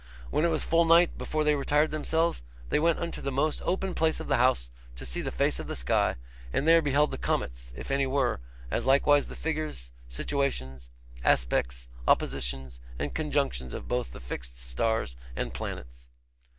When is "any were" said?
7.91-8.39